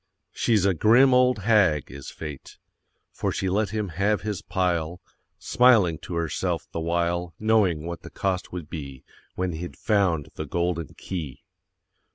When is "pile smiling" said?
4.41-5.99